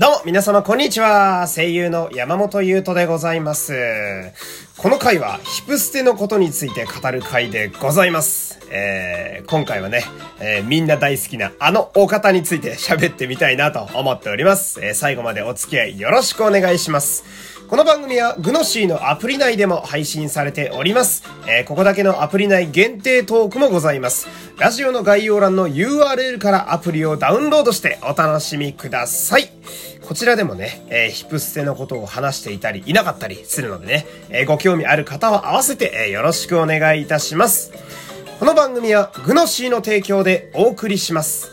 [0.00, 1.46] どうも、皆様、こんにちは。
[1.46, 3.74] 声優の山本優斗でございます。
[4.78, 8.58] この回は、ヒプステのことについて語る回でございます。
[8.70, 10.04] えー、今回はね、
[10.40, 14.80] えー、みんな大好きなあのお方について喋ってみたいなと思っております。
[14.84, 17.24] えー、最後までお付き合いよろしくお願いします。
[17.70, 21.22] この番組はグノシーのアプリ内でも配信されております。
[21.46, 24.26] えー、ここだけのアプリ内限定トークもございます。
[24.58, 29.50] ラジオの概要欄の URL からアプリをダウンロードしてお楽しみください。
[30.02, 37.70] こちらでもね、えー、ヒプステのことを話していたりいなかったりするのでね、えー、ご興味ある方は合わせて、え、よろしくお願いいたします。
[38.40, 41.50] この番組はグノシーの提供でお送りします。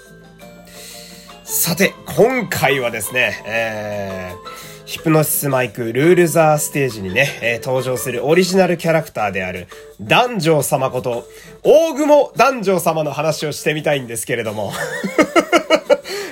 [1.43, 9.67] さて、今回はですね、えー、ヒプノシスマイクルールザーステージにね、えー、登場するオリジナルキャラクターである、
[9.99, 11.27] 男女様こと、
[11.61, 14.71] 大雲男女様の話をしてみたいんですけれども。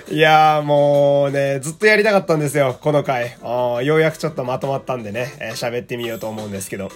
[0.08, 3.38] いやーもうね、ずっとやりたかったんですよ、この回。
[3.42, 6.90] ようやくちょっとまとまったんでね、えー、喋ってみようと思うんですけど。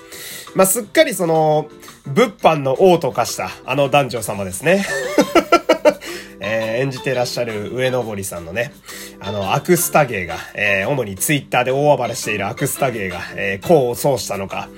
[0.53, 1.67] まあ、すっかりその、
[2.05, 4.85] 物販の王と化したあの男女様ですね。
[6.39, 8.71] えー、演じてらっしゃる上野堀さんのね、
[9.19, 14.69] あの、アクスタ芸が、えー、主にツイッターで大暴れしているアクスタ芸が、えー、功を奏したのか、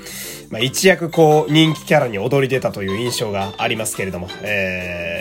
[0.49, 5.20] まあ、一躍こう、人気キャラに躍り出たという印象がありますけれども、え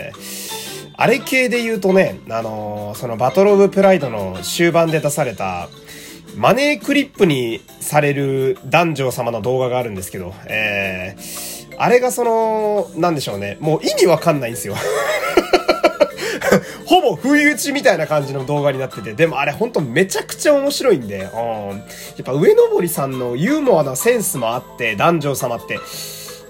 [1.01, 5.67] あれ系で言うとね、あのー、そのバトルオブプライドの終盤で出された、
[6.37, 14.75] マネークリップにされる男女様の動画があるんですけど、えー、あれがその、なんでしょうね、もう意味わかんないんですよ。
[16.85, 21.23] ほぼ不意打ちみたいな感じの動画になってて、でもあれほんとめちゃくちゃ面白いんで、うん。
[21.23, 25.79] やっぱ上登さんのユーモアなセンスもあって、男女様って、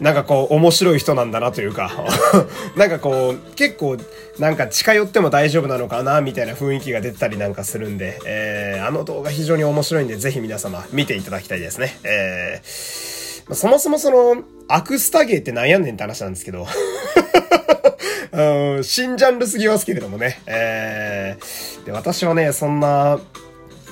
[0.02, 1.92] なんかこう、面白い人なんだなというか
[2.76, 3.98] なんかこう、結構、
[4.40, 11.96] なんか近寄っても大丈夫なのかな、みたいな雰囲気が出てたりなんかするんで、えー、あの動画非常に面白いんで、ぜひ皆様見ていただきたいですね。
[12.04, 16.66] えー、そもそもその、アクスタゲーってなんやねんって話なんですけど
[18.32, 20.42] うん、新ジャンルすぎますけれどもね。
[20.48, 23.20] えー、で、私はね、そんな、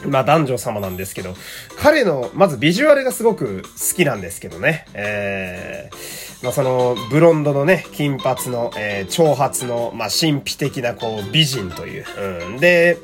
[0.05, 1.35] まあ男女様なんですけど、
[1.77, 4.85] 彼の、まずビジュアルがすごく好きなんですけどね。
[4.93, 12.05] えー、まあその、ブロンドのね、金髪の、えー、長髪の、まあ神秘的なこう、美人という。
[12.47, 12.57] うん。
[12.57, 12.97] で、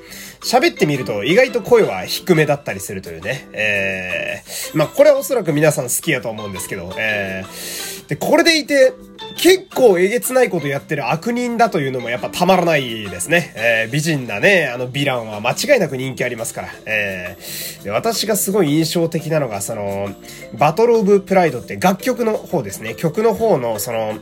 [0.45, 3.47] 喋ってみると意外と声は低めだったりするというね。
[3.51, 8.93] えー、まあこれはおそらく皆さん好きやと思うんですけど、えー、で、これでいて、
[9.37, 13.53] 結構えげつないことやってる悪人だというのもやっぱたまらないですね。
[13.55, 16.69] えー、美人なね、あのヴィランは間違いなく人気ありますから。
[16.85, 20.09] えー、で私がすごい印象的なのが、その、
[20.57, 22.95] バトルオブプライドって楽曲の方ですね。
[22.95, 24.13] 曲の方の、その、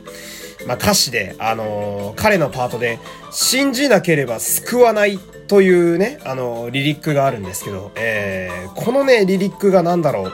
[0.66, 2.98] まあ、歌詞で、あのー、彼のパートで、
[3.30, 10.32] 信じなければ救わないというね、あの、リリックがあるんですけど、えー、このね、リリックが何だろう。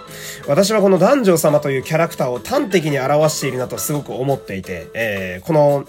[0.49, 5.85] 私はこの男女様というキャラクターを端的に表しているなとすごく思っていて、えー、この、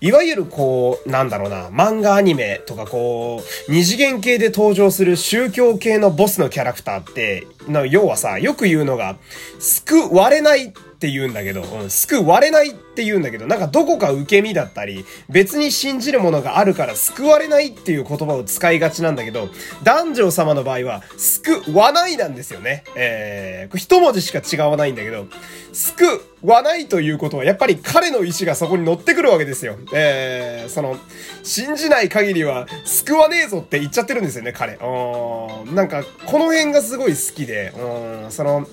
[0.00, 7.46] いわゆるこう、なんだろうな、漫画アニメとかこう、二次元系で登場する宗教系のボスのキャラクターって、
[7.90, 9.16] 要はさ、よく言うのが、
[9.58, 19.48] 救われないって言うんだけど、うん、救われないって言うんだけど、なんかどこか受け身だったり、別に信じるものがあるから救われないっていう言葉を使いがちなんだけど、
[19.84, 22.82] 男女様の場合は、救わないなんですよね。
[22.96, 25.28] えー、これ一文字しか違わないんだけど、
[25.72, 26.04] 救
[26.42, 29.76] わないということは、やっぱり彼の意志がそこに乗ってくるわけですよ。
[29.94, 30.96] えー、その、
[31.44, 34.74] 信じない限りは、救わねえぞって言っちゃってるんですよね、彼。
[34.74, 38.66] うん、なんか、この辺がすごい好きで、うん、その、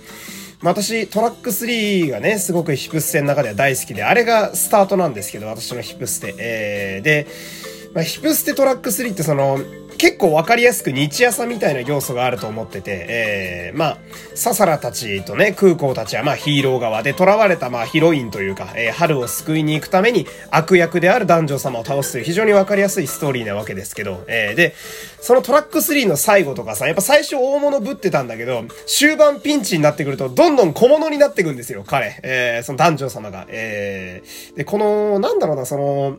[0.65, 6.33] 私、トラック3がね、すごくヒプステの中では大好きで、あれがスタートなんですけど、私のヒプステ。
[6.39, 7.27] えー、で、
[7.93, 9.59] まあ、ヒプステトラック3ってその、
[9.97, 13.97] 結構わかりやすく日朝みたいな要素があると思ってて、えー、まあ、
[14.35, 24.73] ササラたちとね、空港たちはまあヒーロー側で、囚われたまあヒロインというか、えー、春を救いに行くために悪役である男女様を倒すという非常にわかりやすいストーリーなわけですけど、えー、で、
[25.21, 32.19] そのトラック3の最後とかさ、やっぱ最初大物ぶってたんだけど、終盤ピンチになってくると、どんどん小物になってくんですよ、彼。
[32.23, 33.45] えー、その男女様が。
[33.49, 36.17] えー、で、この、なんだろうな、その、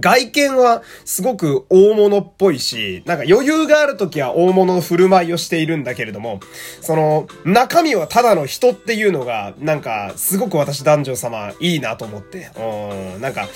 [0.00, 6.40] 外見はすごく大物っぽいし、なんか余裕がある時は大物の振る舞いをしているんだけれども、
[6.80, 13.48] その、中身はただの人っていうのが、なんか、すごく私男女様いいなと思って、うん、なんか、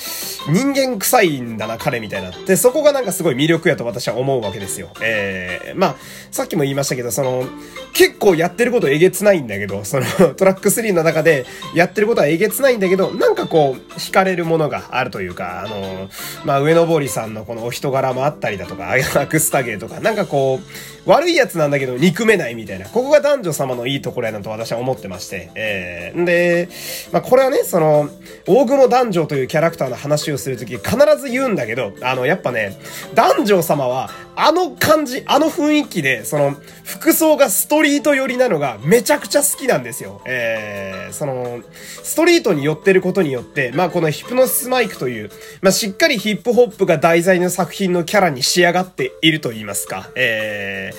[0.48, 2.30] 人間臭いんだな、彼みたいな。
[2.30, 4.90] で、そこがなんかすごい魅力やと私は思うわけですよ。
[5.02, 5.96] えー、まあ、
[6.30, 7.44] さっきも言いましたけど、その、
[7.92, 10.04] 結構やってることえげつないんだけど、その、
[10.36, 16.08] トラック3の中でやってることはえげつないんだけど、なんかこう、惹かれるものがあるというか、あの、
[16.44, 26.68] まあ、上野堀さんのこのお人柄もあったりだとか、アクスタ芸とか、なんかこう、悪いやつなんだけど憎めないみたいな、ここが男女様のいいところやなと私は思ってまして、えー、んで、
[27.12, 28.10] まあ、これはね、その、
[28.46, 32.76] 大雲男女というキャラクターの話をするとき必ず言うんだけど、あの、やっぱね、
[33.14, 40.20] 男女様は、あの感じ、あの雰囲気で、その、服装がストリート寄りなのがめちゃくちゃ好きなんですよ。
[40.26, 41.60] えー、その、
[42.02, 45.30] ストリートに寄ってることによって、まあこのヒプノスマイクという、
[45.62, 50.10] まあしっかりヒップホップが題材の作品のキャラに仕上がっていると言いますか。
[50.14, 50.92] え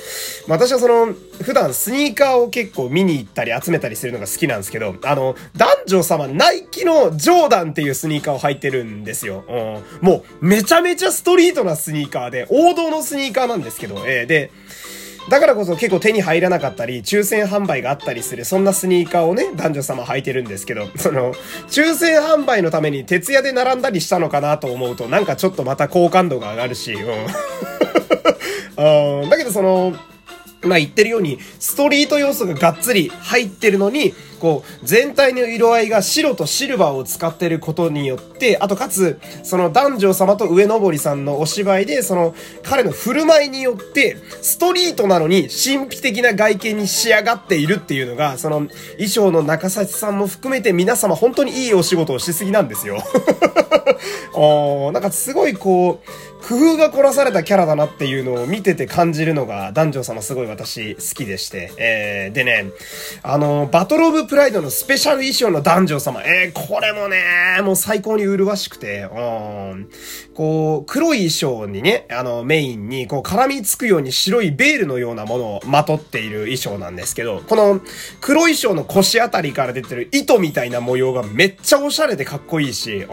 [0.48, 9.44] ー、私はその、普段スニーカーを結構見に行ったり集めたりするのが好きなんですけど、あの、男女様、ナイキのジョーダンっていうスニーカーを履いてるんですよ。
[9.48, 14.52] うん、もう、めちゃめちゃストリートなスニーカーで、王道のスニーカーなんですけど、えー、で、
[15.30, 21.34] だからこそ結構手に入らなかったり、抽選販売があったりする、そんなスニーカーをね、男女様履いてるんですけど、その、
[21.68, 27.28] 抽選販売のために徹夜で並んだりしたのかなと思うと、なんかちょっとまた好感度が上がるし、うん。
[29.30, 29.96] だけどその、
[30.62, 52.98] まあ言ってるように、ストリート要素ががっつり入ってるのに、こう、全体の色合いが白とシルバーを使ってることによって、あとかつ、その男女様と上登さんのお芝居で、その彼の振る舞いによって、ストリートなのに神秘的な外見に仕上がっているっていうのが、その衣装の中崎さんも含めて皆様本当にいいお仕事をしすぎなんですよ。
[54.34, 61.72] おなんかすごいこう、工夫が凝らされたキャラだなっていうのを見てて感じるのが、男女様すごい私好きでして。
[61.78, 62.68] えー、でね、
[63.24, 69.08] あの、バトルオブプライドのスペシャル衣装の男女様、えー、これもね、もう最高に麗しくて、う
[69.76, 69.90] ん、
[70.36, 77.80] こう、黒い衣装にね、あの、メインに、こう、絡みつくように白いベールのようなものをまとっている衣装なんですけど、この
[78.20, 83.08] 黒衣装の腰あたりから出てる糸みたいな模様がめっちゃおしゃれでかっこいいし、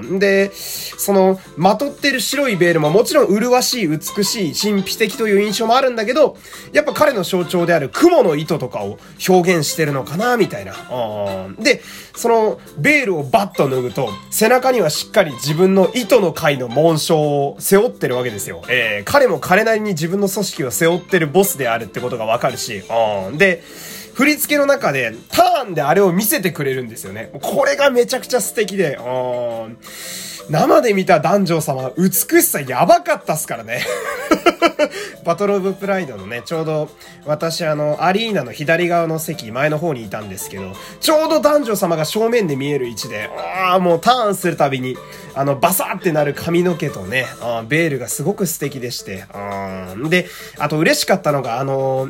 [0.00, 6.36] うん、で、その、まとってる白いベールももちろん麗しい、美しい、神秘的という印象もあるんだけど、
[6.72, 8.98] やっぱ彼の象徴である雲の糸とかを
[9.28, 10.51] 表現してるのかな、みたいな。
[10.90, 11.82] うん、で、
[12.14, 18.62] その、ベールをバッと脱ぐと、背中にはしっかり自分の糸の回の紋章を背負ってるわけですよ。
[18.68, 22.82] えー、彼も彼なりに自分の組織を背負ってるボスであるってことがわかるし、
[23.28, 23.38] うん。
[23.38, 23.62] で、
[24.14, 27.30] 振り付けの中で、ターンであれを見せてくれるんですよね。
[27.40, 29.78] これがめちゃくちゃ素敵で、うん。
[30.50, 33.80] 生で見た男女様、美しさやばかったっすからね。
[35.24, 36.88] バトルオブプライドのね、ちょうど、
[37.26, 43.30] 私あの、アリーナの左側の席、前の方にいたんですけど、ちょうど男女様が正面で見える位置で、
[43.64, 44.96] ああ、もうターンするたびに、
[45.34, 47.26] あの、バサーってなる髪の毛とね、
[47.68, 49.24] ベールがすごく素敵でして、
[50.08, 50.26] で、
[50.58, 52.08] あと嬉しかったのが、あの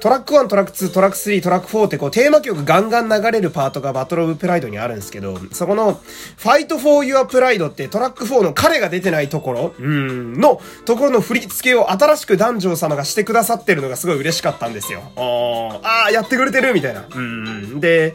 [0.00, 6.00] トラック1、トラック2、トラック3、トラック4ってこう、テーマ曲ガンガン流れるパートがバトルオブプライドにあるんですけど、そこの、
[6.36, 15.02] ファイトフォーユアプライドってトラック4の彼が出てないところ、のところの振り付けを新しく男女様がしてくださってるのがすごい嬉しかったんですよ。
[15.82, 17.06] ああ、やってくれてるみたいな。
[17.80, 18.14] で、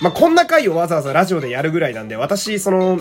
[0.00, 3.00] まあ、こんな回をわざわざラジオでやるぐらいなんで、私、その、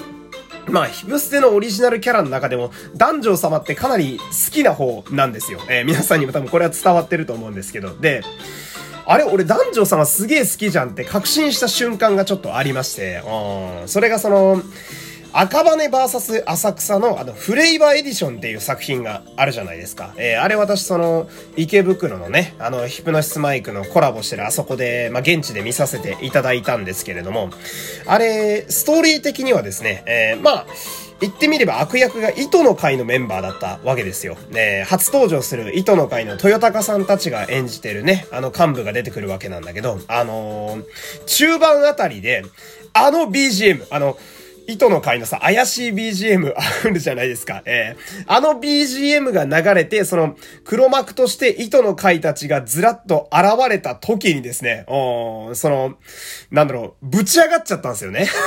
[0.70, 5.60] まあ、ヒブステのオリジナルキャラの中でも、男女様ってかなり好きな方なんですよ。
[5.70, 7.96] えー、皆さんにも多分これは伝わってると思うんですけど。
[7.96, 8.22] で、
[9.06, 13.22] あれ俺男女様すげえ好きじゃんって確信した瞬間がちょっとありまして、
[13.82, 14.62] うん、それがその、
[15.40, 20.16] 赤羽 VS 浅草のあのフレイバーエディションっていう作品があるじゃないですか。
[20.18, 27.52] えー、あれ私その池袋のね、あのヒプノシスマイクのコラボしてるあそこで、まあ、現地で見させていただいたんですけれども、
[28.08, 30.66] あれ、ストーリー的にはですね、えー、まあ、
[31.22, 34.38] 言ってみれば悪役が糸の会のメンバーだったわけですよ。
[34.50, 40.86] ね、初登場する糸の会の豊高さんたちが演じてるね、あの幹部が出てくるわけなんだけど、あのー、
[41.28, 42.44] 中盤あたりで、
[42.94, 44.18] あの BGM、あの、
[44.68, 47.64] 糸の会のさ、怪しい BGM あるじゃないですか。
[47.66, 55.98] えー、あの BGM が流れて、その、黒幕として糸の会たちがずらっと現れた時にですね、おその、
[56.52, 58.28] なんだろう、ぶち上がっちゃったんですよね。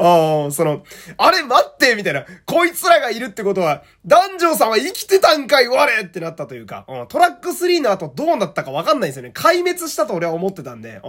[0.00, 0.82] ああ、その、
[1.18, 2.24] あれ待ってみたいな。
[2.46, 9.32] こいつらがいるってことは、男女さんは生きてたんかい我ってなったというか、うん、トラック3の後どうなったかわかんないんですよね。
[9.34, 11.02] 壊滅したと俺は思ってたんで、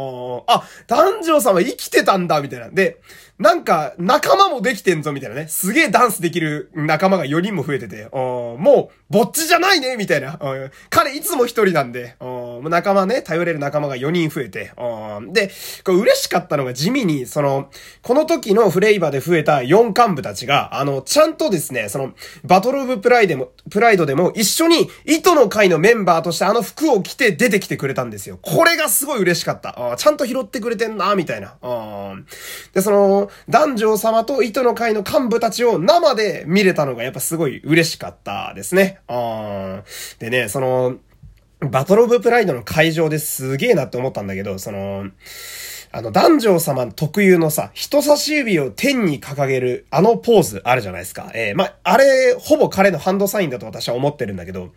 [0.47, 2.69] あ、男女さんは生きてたんだみたいな。
[2.69, 2.99] で、
[3.41, 5.47] なんか、仲間もできてんぞ、みたいなね。
[5.47, 10.39] すげえダンスできる仲間が4人も増えてて、もう、ぼっちじゃないね、みたいな。
[10.91, 12.15] 彼いつも一人なんで、
[12.63, 14.73] 仲間ね、頼れる仲間が4人増えて、
[15.31, 15.49] で、
[15.83, 17.71] これ嬉しかったのが地味に、その、
[18.03, 28.37] この時のフレイバーで増えた4幹部たちが、あの、ちゃんとですね、その、バトルオブプライでも、プライドでも一緒に、糸の会のメンバーとしてあの服を着て出てきてくれたんですよ。
[28.39, 29.95] これがすごい嬉しかった。
[29.97, 31.55] ちゃんと拾ってくれてんな、みたいな。
[32.75, 38.99] で、その、男女様と糸の会の幹部たちを生で見れたのがやっぱすごい嬉しかったですね。
[40.19, 40.97] でね、その、
[41.59, 45.05] バトルオブプライドの会場ですげえなって思ったんだけど、その、
[45.93, 51.31] あの、男女様特有のさ、人差し指を天に掲げるあのポーズあるじゃないですか。
[51.33, 54.71] えー、まあ、れ、ほぼ彼のハンドサインだと私は思ってるんだけど、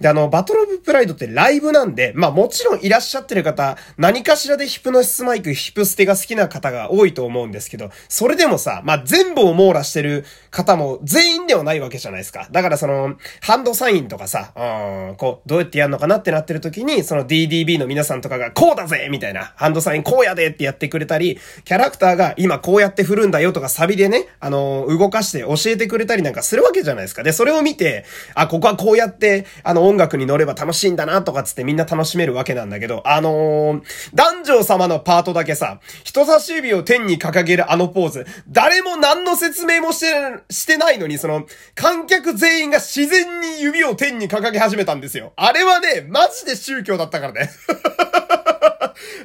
[0.00, 12.48] で、あの、バトルオブプライドってライブなんで、まあ、もちろんいらっしゃってる方、何かしらでヒプノシスマイク、ヒプステが好きな方が多いと思うんですけど、それでもさ、まあ、全部を網羅してる方も全員ではないわけじゃないですか。
[12.50, 27.22] だからその、ハンドサインとかさ、うん、こう、どうやってやるのかなってなってる時に、その DDB の皆さんとかが、こうだぜみたいな、ハンドサインこうやででってやってくれたり、キャラクターが今こうやって振るんだよとかサビでね、あの動かして教えてくれたりなんかするわけじゃないですか。
[27.22, 33.82] で、それを見て、あ、ここはこうやって、あの音楽に乗れば楽しいんだなとかつってみんな楽しめるわけなんだけど、あのー、
[34.14, 45.32] 男女様のパートだけさ、人差し指を天に掲げるあのポーズ、誰も何の説明もして、してないのに、その、観客全員が自然に指を天に掲げ始めたんですよ。
[45.36, 47.50] あれはね、マジで宗教だったからね。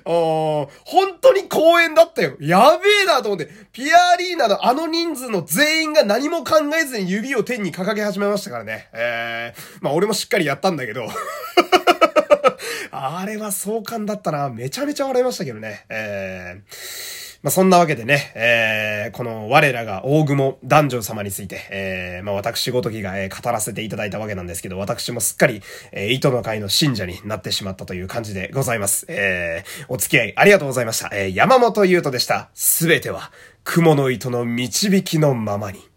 [0.10, 2.38] あ本当に公演だったよ。
[2.40, 8.88] やべえなと思って、ピアアリーナのあの人数の全員が何も考えずに指を天に掲げ始めましたからね。
[8.94, 11.08] えー、まあ俺もしっかりやったんだけど。
[12.92, 14.50] あれは壮観だったな。
[14.50, 15.86] めちゃめちゃ笑いましたけどね。
[15.90, 17.07] えー
[17.44, 29.06] まあ、そんなわけでね、えー、この我らが大雲男女様について、えー、まあ、私ごときが、えー、語らせていただいたわけなんですけど、私もすっかり、えー、糸の会の信者になってしまったという感じでございます。
[29.10, 31.10] えー、お付き合いありがとうございました。
[31.14, 32.50] えー、山本優斗でした。
[32.54, 33.32] すべては、
[33.64, 35.97] 雲の糸の導きのままに。